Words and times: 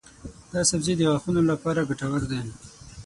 دا 0.51 0.61
سبزی 0.71 0.93
د 0.97 1.01
غاښونو 1.09 1.41
لپاره 1.51 1.87
ګټور 1.89 2.21
دی. 2.31 2.41